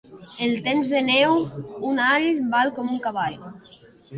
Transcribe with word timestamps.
En 0.45 0.53
temps 0.67 0.87
de 0.93 1.01
neu, 1.09 1.35
un 1.91 2.01
all 2.07 2.27
val 2.55 2.75
com 2.79 2.93
un 2.95 2.99
cavall. 3.07 3.41